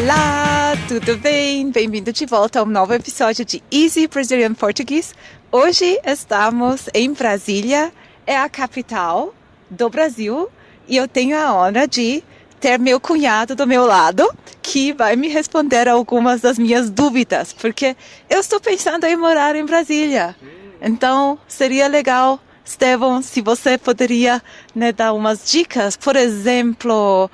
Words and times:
Olá, 0.00 0.72
tudo 0.88 1.18
bem? 1.18 1.70
Bem-vindo 1.70 2.12
de 2.12 2.24
volta 2.24 2.60
a 2.60 2.62
um 2.62 2.66
novo 2.66 2.94
episódio 2.94 3.44
de 3.44 3.62
Easy 3.70 4.06
Brazilian 4.06 4.54
Portuguese. 4.54 5.12
Hoje 5.50 6.00
estamos 6.04 6.88
em 6.94 7.12
Brasília, 7.12 7.92
é 8.26 8.34
a 8.34 8.48
capital 8.48 9.34
do 9.68 9.90
Brasil, 9.90 10.48
e 10.88 10.96
eu 10.96 11.06
tenho 11.06 11.36
a 11.36 11.54
honra 11.54 11.86
de 11.86 12.24
ter 12.58 12.78
meu 12.78 12.98
cunhado 12.98 13.54
do 13.54 13.66
meu 13.66 13.84
lado, 13.84 14.26
que 14.62 14.94
vai 14.94 15.14
me 15.14 15.28
responder 15.28 15.86
algumas 15.88 16.40
das 16.40 16.58
minhas 16.58 16.88
dúvidas, 16.88 17.52
porque 17.52 17.94
eu 18.30 18.40
estou 18.40 18.60
pensando 18.60 19.04
em 19.04 19.14
morar 19.14 19.54
em 19.56 19.66
Brasília. 19.66 20.34
Então, 20.80 21.38
seria 21.46 21.86
legal, 21.86 22.40
Estevão, 22.64 23.20
se 23.20 23.42
você 23.42 23.76
poderia 23.76 24.42
né, 24.74 24.90
dar 24.90 25.12
umas 25.12 25.50
dicas. 25.50 25.96
Por 25.96 26.16
exemplo, 26.16 27.30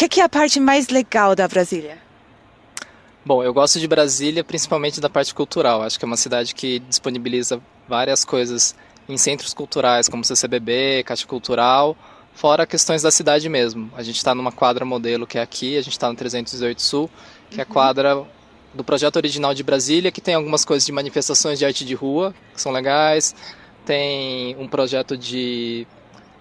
que, 0.00 0.08
que 0.08 0.20
é 0.20 0.24
a 0.24 0.28
parte 0.30 0.58
mais 0.58 0.88
legal 0.88 1.36
da 1.36 1.46
Brasília? 1.46 1.98
Bom, 3.22 3.42
eu 3.44 3.52
gosto 3.52 3.78
de 3.78 3.86
Brasília 3.86 4.42
principalmente 4.42 4.98
da 4.98 5.10
parte 5.10 5.34
cultural. 5.34 5.82
Acho 5.82 5.98
que 5.98 6.04
é 6.06 6.08
uma 6.08 6.16
cidade 6.16 6.54
que 6.54 6.78
disponibiliza 6.78 7.60
várias 7.86 8.24
coisas 8.24 8.74
em 9.06 9.18
centros 9.18 9.52
culturais, 9.52 10.08
como 10.08 10.24
CCBB, 10.24 11.02
Caixa 11.04 11.26
Cultural, 11.26 11.94
fora 12.32 12.66
questões 12.66 13.02
da 13.02 13.10
cidade 13.10 13.46
mesmo. 13.50 13.92
A 13.94 14.02
gente 14.02 14.16
está 14.16 14.34
numa 14.34 14.50
quadra 14.50 14.86
modelo 14.86 15.26
que 15.26 15.36
é 15.36 15.42
aqui, 15.42 15.76
a 15.76 15.82
gente 15.82 15.92
está 15.92 16.08
no 16.08 16.14
318 16.14 16.80
Sul, 16.80 17.10
que 17.50 17.60
é 17.60 17.62
a 17.62 17.66
quadra 17.66 18.26
do 18.72 18.82
projeto 18.82 19.16
original 19.16 19.52
de 19.52 19.62
Brasília, 19.62 20.10
que 20.10 20.22
tem 20.22 20.34
algumas 20.34 20.64
coisas 20.64 20.86
de 20.86 20.92
manifestações 20.92 21.58
de 21.58 21.66
arte 21.66 21.84
de 21.84 21.94
rua, 21.94 22.34
que 22.54 22.62
são 22.62 22.72
legais. 22.72 23.34
Tem 23.84 24.56
um 24.58 24.66
projeto 24.66 25.14
de, 25.14 25.86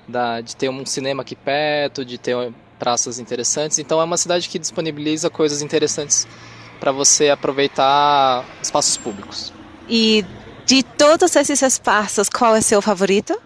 da, 0.08 0.40
de 0.40 0.56
ter 0.56 0.70
um 0.70 0.86
cinema 0.86 1.24
aqui 1.24 1.36
perto, 1.36 2.06
de 2.06 2.18
ter 2.18 2.54
praças 2.80 3.20
interessantes. 3.20 3.78
Então 3.78 4.02
é 4.02 4.04
uma 4.04 4.18
cidade 4.18 4.50
que 4.50 4.58
disponibiliza 4.58 5.30
coisas 5.30 5.62
interessantes 5.62 6.26
para 6.80 6.92
você 6.92 7.30
aproveitar 7.30 8.46
espaços 8.64 8.98
públicos. 8.98 9.54
E 9.88 10.26
de 10.66 10.82
todos 10.82 11.36
esses 11.36 11.62
espaços, 11.62 12.30
qual 12.30 12.56
é 12.56 12.62
seu 12.62 12.82
favorito? 12.82 13.40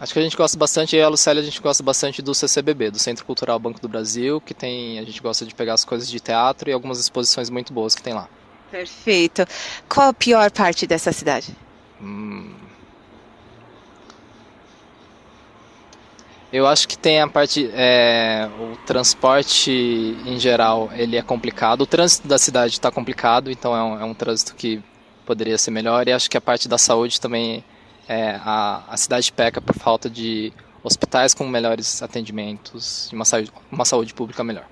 Acho 0.00 0.12
que 0.12 0.18
a 0.20 0.22
gente 0.22 0.36
gosta 0.36 0.56
bastante, 0.56 0.94
eu 0.94 1.00
e 1.00 1.02
a 1.02 1.08
Lucélia, 1.08 1.42
a 1.42 1.44
gente 1.44 1.60
gosta 1.60 1.82
bastante 1.82 2.22
do 2.22 2.32
CCBB, 2.32 2.92
do 2.92 3.00
Centro 3.00 3.24
Cultural 3.24 3.58
Banco 3.58 3.80
do 3.80 3.88
Brasil, 3.88 4.40
que 4.40 4.54
tem, 4.54 4.96
a 4.98 5.04
gente 5.04 5.20
gosta 5.20 5.44
de 5.44 5.52
pegar 5.52 5.74
as 5.74 5.84
coisas 5.84 6.08
de 6.08 6.20
teatro 6.20 6.70
e 6.70 6.72
algumas 6.72 7.00
exposições 7.00 7.50
muito 7.50 7.72
boas 7.72 7.96
que 7.96 8.02
tem 8.02 8.14
lá. 8.14 8.28
Perfeito. 8.70 9.44
Qual 9.88 10.08
a 10.08 10.14
pior 10.14 10.52
parte 10.52 10.86
dessa 10.86 11.12
cidade? 11.12 11.56
Eu 16.50 16.66
acho 16.66 16.88
que 16.88 16.96
tem 16.96 17.20
a 17.20 17.28
parte, 17.28 17.70
é, 17.74 18.48
o 18.58 18.76
transporte 18.86 19.70
em 20.24 20.38
geral, 20.38 20.90
ele 20.94 21.16
é 21.16 21.22
complicado. 21.22 21.82
O 21.82 21.86
trânsito 21.86 22.26
da 22.26 22.38
cidade 22.38 22.72
está 22.72 22.90
complicado, 22.90 23.50
então 23.50 23.76
é 23.76 23.82
um, 23.82 24.00
é 24.00 24.04
um 24.04 24.14
trânsito 24.14 24.54
que 24.54 24.82
poderia 25.26 25.58
ser 25.58 25.70
melhor. 25.70 26.08
E 26.08 26.12
acho 26.12 26.30
que 26.30 26.38
a 26.38 26.40
parte 26.40 26.66
da 26.66 26.78
saúde 26.78 27.20
também, 27.20 27.62
é, 28.08 28.40
a, 28.42 28.82
a 28.88 28.96
cidade 28.96 29.30
peca 29.30 29.60
por 29.60 29.74
falta 29.74 30.08
de 30.08 30.50
hospitais 30.82 31.34
com 31.34 31.46
melhores 31.46 32.02
atendimentos 32.02 33.10
e 33.12 33.14
uma 33.14 33.24
uma 33.70 33.84
saúde 33.84 34.14
pública 34.14 34.42
melhor. 34.42 34.66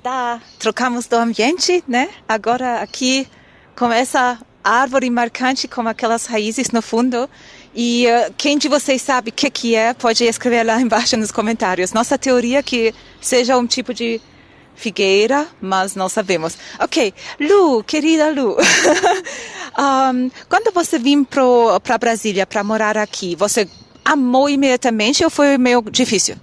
Tadá. 0.00 0.40
Trocamos 0.58 1.06
do 1.06 1.14
ambiente, 1.14 1.84
né? 1.86 2.08
Agora 2.28 2.80
aqui 2.80 3.28
começa 3.76 4.40
árvore 4.62 5.08
marcante 5.08 5.68
com 5.68 5.86
aquelas 5.86 6.26
raízes 6.26 6.72
no 6.72 6.82
fundo. 6.82 7.30
E 7.72 8.06
uh, 8.08 8.34
quem 8.36 8.58
de 8.58 8.68
vocês 8.68 9.00
sabe 9.00 9.30
o 9.30 9.32
que, 9.32 9.48
que 9.48 9.76
é, 9.76 9.94
pode 9.94 10.24
escrever 10.24 10.64
lá 10.64 10.80
embaixo 10.82 11.16
nos 11.16 11.30
comentários. 11.30 11.92
Nossa 11.92 12.18
teoria 12.18 12.58
é 12.58 12.62
que 12.62 12.92
seja 13.20 13.56
um 13.56 13.68
tipo 13.68 13.94
de 13.94 14.20
figueira, 14.74 15.46
mas 15.60 15.94
não 15.94 16.08
sabemos. 16.08 16.58
Ok, 16.80 17.14
Lu, 17.38 17.84
querida 17.84 18.30
Lu, 18.30 18.56
um, 19.78 20.30
quando 20.48 20.74
você 20.74 20.98
vim 20.98 21.22
para 21.22 21.98
Brasília 21.98 22.44
para 22.44 22.64
morar 22.64 22.98
aqui, 22.98 23.36
você 23.36 23.68
amou 24.04 24.48
imediatamente 24.48 25.22
ou 25.22 25.30
foi 25.30 25.56
meio 25.56 25.80
difícil? 25.82 26.34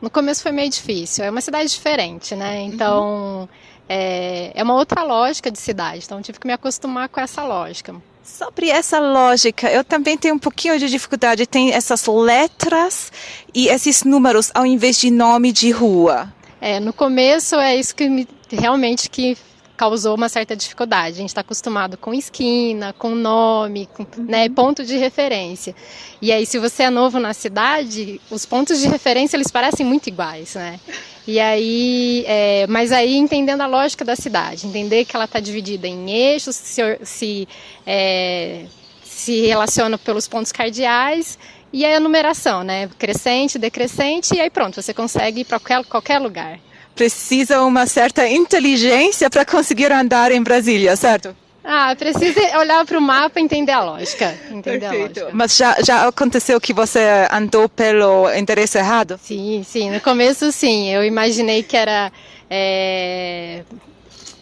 No 0.00 0.10
começo 0.10 0.42
foi 0.42 0.52
meio 0.52 0.70
difícil. 0.70 1.24
É 1.24 1.30
uma 1.30 1.40
cidade 1.40 1.70
diferente, 1.70 2.34
né? 2.34 2.62
Então 2.62 3.48
é, 3.88 4.52
é 4.54 4.62
uma 4.62 4.74
outra 4.74 5.02
lógica 5.02 5.50
de 5.50 5.58
cidade. 5.58 6.02
Então 6.04 6.22
tive 6.22 6.38
que 6.38 6.46
me 6.46 6.52
acostumar 6.52 7.08
com 7.08 7.20
essa 7.20 7.44
lógica. 7.44 7.94
Sobre 8.22 8.68
essa 8.68 9.00
lógica, 9.00 9.68
eu 9.68 9.82
também 9.82 10.16
tenho 10.16 10.34
um 10.34 10.38
pouquinho 10.38 10.78
de 10.78 10.88
dificuldade. 10.88 11.46
Tem 11.46 11.72
essas 11.72 12.06
letras 12.06 13.12
e 13.54 13.68
esses 13.68 14.04
números 14.04 14.50
ao 14.54 14.64
invés 14.64 14.98
de 14.98 15.10
nome 15.10 15.52
de 15.52 15.70
rua. 15.70 16.32
É, 16.60 16.78
no 16.78 16.92
começo 16.92 17.56
é 17.56 17.74
isso 17.74 17.94
que 17.94 18.08
me, 18.08 18.28
realmente 18.50 19.08
que 19.10 19.36
causou 19.80 20.14
uma 20.14 20.28
certa 20.28 20.54
dificuldade. 20.54 21.14
A 21.14 21.20
gente 21.20 21.30
está 21.30 21.40
acostumado 21.40 21.96
com 21.96 22.12
esquina, 22.12 22.92
com 22.98 23.14
nome, 23.14 23.88
com 23.94 24.06
né, 24.18 24.46
ponto 24.50 24.84
de 24.84 24.98
referência. 24.98 25.74
E 26.20 26.30
aí, 26.30 26.44
se 26.44 26.58
você 26.58 26.82
é 26.82 26.90
novo 26.90 27.18
na 27.18 27.32
cidade, 27.32 28.20
os 28.30 28.44
pontos 28.44 28.78
de 28.78 28.86
referência 28.86 29.38
eles 29.38 29.50
parecem 29.50 29.86
muito 29.86 30.06
iguais, 30.06 30.54
né? 30.54 30.78
E 31.26 31.40
aí, 31.40 32.24
é, 32.26 32.66
mas 32.66 32.92
aí 32.92 33.16
entendendo 33.16 33.62
a 33.62 33.66
lógica 33.66 34.04
da 34.04 34.14
cidade, 34.14 34.66
entender 34.66 35.06
que 35.06 35.16
ela 35.16 35.24
está 35.24 35.40
dividida 35.40 35.88
em 35.88 36.10
eixos, 36.10 36.56
se, 36.56 36.82
se, 37.02 37.48
é, 37.86 38.66
se 39.02 39.46
relaciona 39.46 39.96
pelos 39.96 40.28
pontos 40.28 40.52
cardeais 40.52 41.38
e 41.72 41.86
a 41.86 41.98
numeração, 41.98 42.62
né? 42.62 42.90
Crescente, 42.98 43.58
decrescente, 43.58 44.34
e 44.34 44.40
aí 44.42 44.50
pronto, 44.50 44.82
você 44.82 44.92
consegue 44.92 45.40
ir 45.40 45.44
para 45.46 45.58
qualquer, 45.58 45.84
qualquer 45.86 46.18
lugar 46.18 46.60
precisa 47.00 47.62
uma 47.62 47.86
certa 47.86 48.28
inteligência 48.28 49.30
para 49.30 49.42
conseguir 49.42 49.90
andar 49.90 50.30
em 50.30 50.42
Brasília, 50.42 50.94
certo? 50.96 51.34
Ah, 51.64 51.96
precisa 51.96 52.58
olhar 52.58 52.84
para 52.84 52.98
o 52.98 53.00
mapa 53.00 53.40
e 53.40 53.42
entender 53.42 53.72
a 53.72 53.82
lógica. 53.82 54.36
Entender 54.50 54.80
Perfeito. 54.80 55.20
A 55.20 55.22
lógica. 55.22 55.30
Mas 55.32 55.56
já, 55.56 55.76
já 55.82 56.06
aconteceu 56.06 56.60
que 56.60 56.74
você 56.74 57.00
andou 57.32 57.70
pelo 57.70 58.30
endereço 58.34 58.76
errado? 58.76 59.18
Sim, 59.22 59.64
sim. 59.66 59.90
No 59.90 59.98
começo, 60.02 60.52
sim. 60.52 60.90
Eu 60.90 61.02
imaginei 61.02 61.62
que 61.62 61.74
era 61.74 62.12
é, 62.50 63.62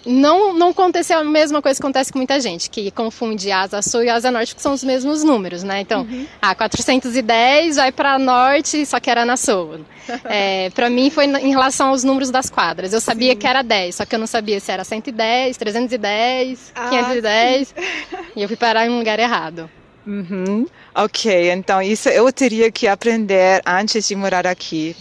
não, 0.06 0.54
não 0.54 0.70
aconteceu 0.70 1.18
a 1.18 1.24
mesma 1.24 1.60
coisa 1.60 1.78
que 1.78 1.84
acontece 1.84 2.10
com 2.10 2.18
muita 2.18 2.40
gente, 2.40 2.70
que 2.70 2.90
confunde 2.90 3.50
Asa 3.52 3.82
Sul 3.82 4.04
e 4.04 4.08
Asa 4.08 4.30
Norte, 4.30 4.54
que 4.54 4.62
são 4.62 4.72
os 4.72 4.82
mesmos 4.82 5.22
números, 5.22 5.62
né? 5.62 5.80
Então, 5.80 6.02
uhum. 6.02 6.26
a 6.40 6.54
410 6.54 7.76
vai 7.76 7.92
para 7.92 8.18
Norte, 8.18 8.86
só 8.86 8.98
que 8.98 9.10
era 9.10 9.24
na 9.24 9.36
Sul. 9.36 9.80
É, 10.24 10.70
para 10.70 10.88
mim 10.88 11.10
foi 11.10 11.26
em 11.26 11.50
relação 11.50 11.88
aos 11.88 12.02
números 12.02 12.30
das 12.30 12.48
quadras. 12.48 12.94
Eu 12.94 13.00
sabia 13.00 13.32
sim. 13.32 13.38
que 13.38 13.46
era 13.46 13.60
10, 13.62 13.94
só 13.94 14.06
que 14.06 14.14
eu 14.14 14.18
não 14.18 14.26
sabia 14.26 14.58
se 14.58 14.72
era 14.72 14.82
110, 14.82 15.56
310, 15.58 16.72
ah, 16.74 16.88
510. 16.88 17.68
Sim. 17.68 17.74
E 18.34 18.42
eu 18.42 18.48
fui 18.48 18.56
parar 18.56 18.86
em 18.86 18.90
um 18.90 18.98
lugar 18.98 19.18
errado. 19.18 19.68
Uhum. 20.06 20.66
Ok, 20.94 21.50
então 21.50 21.82
isso 21.82 22.08
eu 22.08 22.32
teria 22.32 22.72
que 22.72 22.88
aprender 22.88 23.60
antes 23.66 24.08
de 24.08 24.16
morar 24.16 24.46
aqui. 24.46 24.96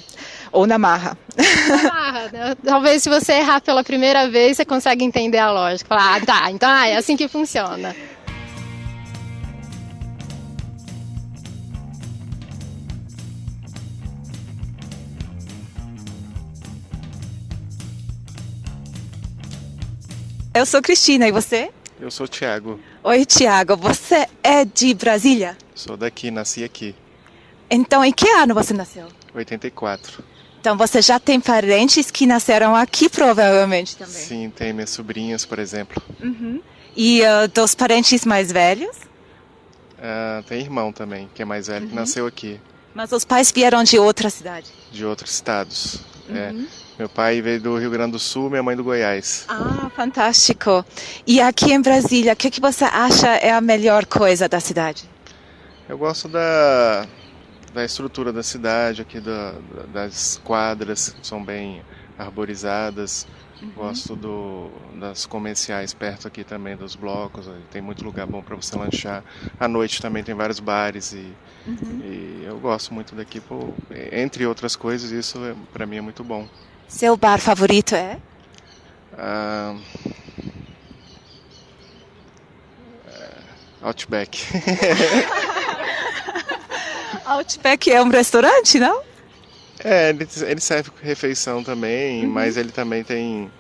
Ou 0.52 0.66
na 0.66 0.78
marra. 0.78 1.18
Na 1.68 1.84
marra. 1.84 2.30
Né? 2.32 2.56
Talvez 2.64 3.04
se 3.04 3.10
você 3.10 3.34
errar 3.34 3.62
pela 3.62 3.84
primeira 3.84 4.30
vez, 4.30 4.58
você 4.58 4.66
consegue 4.66 5.04
entender 5.04 5.38
a 5.38 5.52
lógica. 5.52 5.88
Falar, 5.88 6.16
ah, 6.16 6.26
tá, 6.26 6.52
então 6.52 6.70
ah, 6.70 6.88
é 6.88 6.98
assim 6.98 7.16
que 7.16 7.28
funciona. 7.28 7.96
Eu 20.58 20.66
sou 20.66 20.82
Cristina, 20.82 21.28
e 21.28 21.32
você? 21.32 21.70
Eu 22.00 22.10
sou 22.10 22.28
Tiago. 22.28 22.80
Oi, 23.04 23.26
Tiago. 23.26 23.76
Você 23.78 24.28
é 24.42 24.66
de 24.66 24.92
Brasília? 24.96 25.56
Sou 25.76 25.96
daqui, 25.96 26.32
nasci 26.32 26.64
aqui. 26.64 26.96
Então, 27.70 28.04
em 28.04 28.12
que 28.12 28.28
ano 28.30 28.56
você 28.56 28.74
nasceu? 28.74 29.08
84. 29.36 30.24
Então 30.60 30.78
você 30.78 31.02
já 31.02 31.20
tem 31.20 31.40
parentes 31.40 32.12
que 32.12 32.26
nasceram 32.26 32.76
aqui, 32.76 33.10
provavelmente 33.10 33.96
também. 33.96 34.14
Sim, 34.14 34.50
tem 34.50 34.74
minhas 34.74 34.90
sobrinhas, 34.90 35.46
por 35.46 35.60
exemplo. 35.60 36.02
Uhum. 36.22 36.62
E 36.96 37.22
uh, 37.22 37.48
dos 37.54 37.76
parentes 37.76 38.26
mais 38.26 38.52
velhos? 38.52 38.98
Uh, 39.98 40.44
tem 40.48 40.62
irmão 40.62 40.92
também, 40.92 41.30
que 41.34 41.42
é 41.42 41.46
mais 41.46 41.68
velho, 41.68 41.84
uhum. 41.84 41.90
que 41.90 41.96
nasceu 41.96 42.26
aqui. 42.28 42.60
Mas 42.94 43.12
os 43.12 43.24
pais 43.24 43.52
vieram 43.52 43.84
de 43.84 44.00
outra 44.00 44.30
cidade? 44.30 44.72
De 44.92 45.06
outros 45.06 45.32
estados. 45.32 46.00
É. 46.30 46.52
Uhum. 46.52 46.68
É. 46.84 46.88
Meu 46.98 47.08
pai 47.08 47.40
veio 47.42 47.62
do 47.62 47.78
Rio 47.78 47.92
Grande 47.92 48.14
do 48.14 48.20
Sul, 48.20 48.50
minha 48.50 48.64
mãe 48.64 48.76
do 48.76 48.84
Goiás. 48.84 49.46
Ah, 49.48 49.92
fantástico. 49.96 50.84
E 51.28 51.40
aqui 51.40 51.72
em 51.72 51.80
Brasília, 51.80 52.34
o 52.34 52.36
que, 52.36 52.50
que 52.50 52.60
você 52.60 52.86
acha 52.86 53.28
é 53.36 53.52
a 53.52 53.62
melhor 53.62 54.08
coisa 54.08 54.50
da 54.50 54.60
cidade? 54.60 55.08
Eu 55.88 55.96
gosto 55.96 56.28
da, 56.28 57.06
da 57.74 57.84
estrutura 57.84 58.32
da 58.34 58.44
cidade, 58.44 59.02
aqui 59.02 59.20
da, 59.20 59.56
das 59.94 60.40
quadras, 60.44 61.10
que 61.10 61.26
são 61.26 61.44
bem 61.44 61.82
arborizadas. 62.18 63.28
Uhum. 63.62 63.72
Gosto 63.72 64.16
do, 64.16 64.70
das 65.00 65.26
comerciais 65.26 65.94
perto 65.94 66.28
aqui 66.28 66.44
também, 66.44 66.76
dos 66.76 66.96
blocos. 66.96 67.50
Tem 67.72 67.82
muito 67.82 68.04
lugar 68.04 68.28
bom 68.28 68.42
para 68.42 68.56
você 68.56 68.78
lanchar. 68.78 69.24
À 69.60 69.68
noite 69.68 70.02
também 70.02 70.24
tem 70.24 70.36
vários 70.36 70.60
bares 70.60 71.14
e, 71.14 71.34
uhum. 71.66 72.02
e 72.04 72.44
eu 72.46 72.60
gosto 72.60 72.94
muito 72.94 73.16
daqui. 73.16 73.40
Por, 73.40 73.74
entre 74.12 74.46
outras 74.46 74.76
coisas, 74.76 75.12
isso 75.12 75.44
é, 75.44 75.56
para 75.74 75.86
mim 75.86 75.98
é 75.98 76.02
muito 76.02 76.24
bom. 76.24 76.48
Seu 76.88 77.18
bar 77.18 77.40
favorito 77.40 77.96
é? 77.96 78.20
Ah, 79.18 79.76
é, 83.08 83.32
Outback. 83.82 84.40
Outback 87.28 87.92
é 87.92 88.02
um 88.02 88.10
restaurante, 88.10 88.80
não? 88.80 89.02
É, 89.84 90.10
ele, 90.10 90.28
ele 90.46 90.62
serve 90.62 90.92
refeição 91.02 91.64
também, 91.64 92.26
uhum. 92.26 92.32
mas 92.32 92.58
ele 92.58 92.72
também 92.72 93.04
tem, 93.04 93.52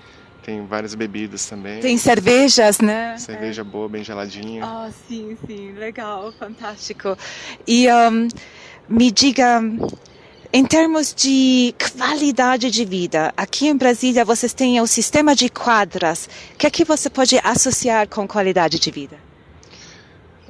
tem 0.42 0.66
várias 0.66 0.96
bebidas 0.96 1.46
também. 1.46 1.80
Tem 1.80 1.98
cervejas, 1.98 2.80
né? 2.80 3.18
Cerveja 3.18 3.62
é. 3.62 3.66
boa, 3.66 3.90
bem 3.90 4.04
geladinha. 4.04 4.64
Ah, 4.64 4.88
oh, 4.88 4.94
sim, 5.08 5.38
sim, 5.46 5.74
legal, 5.74 6.31
fantástico. 6.31 7.18
E 7.68 7.88
um, 7.92 8.30
me 8.88 9.12
diga, 9.12 9.62
em 10.54 10.66
termos 10.66 11.13
de 11.13 11.75
qualidade 11.98 12.72
de 12.72 12.86
vida, 12.86 13.34
aqui 13.36 13.68
em 13.68 13.75
Brasília 13.75 14.24
vocês 14.24 14.54
têm 14.54 14.80
o 14.80 14.88
sistema 14.88 15.36
de 15.36 15.50
quadras. 15.50 16.30
O 16.54 16.58
que 16.58 16.66
é 16.68 16.70
que 16.70 16.86
você 16.86 17.10
pode 17.10 17.38
associar 17.44 18.08
com 18.08 18.25
qualidade 18.25 18.80
de 18.80 18.90
vida? 18.90 19.18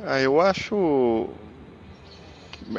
Ah, 0.06 0.22
eu 0.22 0.40
acho 0.40 1.28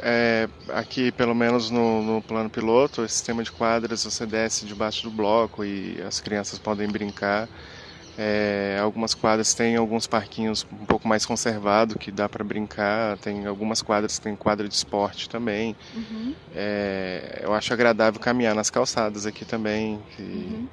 é, 0.02 0.48
aqui, 0.68 1.10
pelo 1.12 1.34
menos 1.34 1.70
no, 1.70 2.02
no, 2.02 2.22
plano 2.22 2.50
piloto, 2.50 3.02
o 3.02 3.08
sistema 3.08 3.42
de 3.42 3.50
quadras 3.50 4.04
você 4.04 4.26
desce 4.26 4.66
debaixo 4.66 5.02
do 5.02 5.10
bloco 5.10 5.64
e 5.64 6.00
as 6.06 6.20
crianças 6.20 6.58
podem 6.58 6.88
brincar. 6.88 7.48
É, 8.20 8.76
algumas 8.82 9.14
quadras 9.14 9.54
têm 9.54 9.76
alguns 9.76 10.08
parquinhos 10.08 10.66
um 10.72 10.84
pouco 10.84 11.06
mais 11.06 11.24
conservados 11.24 11.96
que 12.00 12.10
dá 12.10 12.28
para 12.28 12.42
brincar. 12.42 13.16
Tem 13.18 13.46
algumas 13.46 13.80
quadras 13.80 14.18
que 14.18 14.24
tem 14.24 14.34
quadra 14.34 14.68
de 14.68 14.74
esporte 14.74 15.28
também. 15.28 15.76
Uhum. 15.94 16.34
É, 16.52 17.42
eu 17.44 17.54
acho 17.54 17.72
agradável 17.72 18.20
caminhar 18.20 18.56
nas 18.56 18.70
calçadas 18.70 19.24
aqui 19.24 19.44
também. 19.44 20.00
E, 20.18 20.22
uhum. 20.22 20.68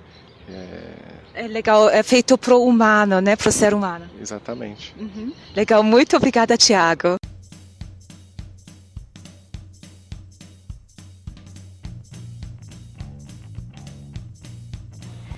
é... 0.50 1.44
é... 1.46 1.48
legal, 1.48 1.88
é 1.88 2.02
feito 2.02 2.36
para 2.36 2.56
o 2.56 2.66
humano, 2.66 3.22
né? 3.22 3.36
Para 3.36 3.50
o 3.50 3.52
ser 3.52 3.76
humano. 3.76 4.10
Exatamente. 4.20 4.96
Uhum. 4.98 5.32
Legal, 5.56 5.84
muito 5.84 6.18
obrigada, 6.18 6.58
Tiago. 6.58 7.16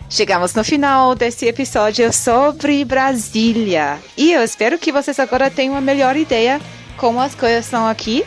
Chegamos 0.10 0.54
no 0.54 0.64
final 0.64 1.14
desse 1.14 1.46
episódio 1.48 2.14
sobre 2.14 2.86
Brasília. 2.86 4.00
E 4.16 4.32
eu 4.32 4.42
espero 4.42 4.80
que 4.80 4.90
vocês 4.90 5.20
agora 5.20 5.52
tenham 5.52 5.74
uma 5.74 5.82
melhor 5.82 6.16
ideia 6.16 6.62
como 6.96 7.20
as 7.20 7.36
coisas 7.36 7.66
são 7.66 7.86
aqui 7.86 8.26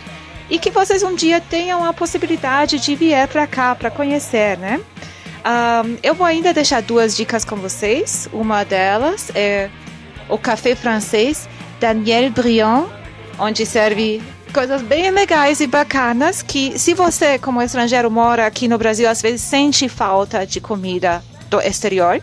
e 0.50 0.58
que 0.58 0.70
vocês 0.70 1.02
um 1.02 1.14
dia 1.14 1.40
tenham 1.40 1.82
a 1.82 1.94
possibilidade 1.94 2.78
de 2.78 2.94
vir 2.94 3.26
para 3.28 3.46
cá 3.46 3.74
para 3.74 3.90
conhecer, 3.90 4.58
né? 4.58 4.78
Um, 5.42 5.96
eu 6.02 6.14
vou 6.14 6.26
ainda 6.26 6.52
deixar 6.52 6.82
duas 6.82 7.16
dicas 7.16 7.46
com 7.46 7.56
vocês. 7.56 8.28
Uma 8.30 8.62
delas 8.62 9.30
é 9.34 9.70
o 10.28 10.36
café 10.36 10.76
francês 10.76 11.48
Daniel 11.80 12.30
Briand, 12.30 12.88
onde 13.38 13.64
serve 13.64 14.22
coisas 14.52 14.82
bem 14.82 15.10
legais 15.10 15.60
e 15.60 15.66
bacanas 15.66 16.42
que 16.42 16.78
se 16.78 16.92
você 16.92 17.38
como 17.38 17.62
estrangeiro 17.62 18.10
mora 18.10 18.46
aqui 18.46 18.68
no 18.68 18.76
Brasil 18.76 19.08
às 19.08 19.22
vezes 19.22 19.40
sente 19.40 19.88
falta 19.88 20.44
de 20.44 20.60
comida 20.60 21.22
do 21.50 21.60
exterior. 21.60 22.22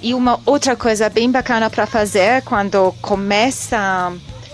E 0.00 0.14
uma 0.14 0.40
outra 0.44 0.74
coisa 0.74 1.08
bem 1.08 1.30
bacana 1.30 1.70
para 1.70 1.86
fazer 1.86 2.42
quando 2.42 2.92
começa 3.00 3.78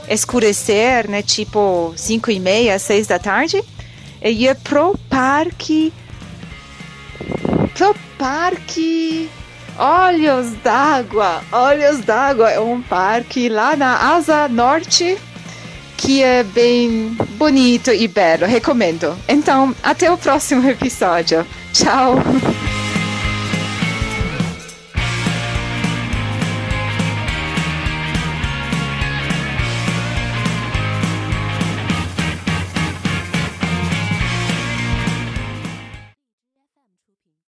a 0.09 0.13
escurecer, 0.13 1.09
né, 1.09 1.23
tipo 1.23 1.93
5 1.97 2.31
e 2.31 2.39
meia, 2.39 2.79
6 2.79 3.07
da 3.07 3.19
tarde, 3.19 3.63
é 4.21 4.31
ir 4.31 4.55
pro 4.57 4.99
parque 5.09 5.93
pro 7.75 7.95
parque 8.19 9.31
Olhos 9.79 10.53
d'Água. 10.65 11.43
Olhos 11.53 12.01
d'Água 12.01 12.51
é 12.51 12.59
um 12.59 12.83
parque 12.83 13.49
lá 13.49 13.77
na 13.77 14.15
Asa 14.15 14.49
Norte 14.49 15.17
que 15.97 16.23
é 16.23 16.43
bem 16.43 17.17
bonito 17.37 17.93
e 17.93 18.09
belo. 18.09 18.47
Recomendo. 18.47 19.17
Então, 19.29 19.75
até 19.83 20.11
o 20.11 20.17
próximo 20.17 20.69
episódio. 20.69 21.47
Tchau. 21.73 22.17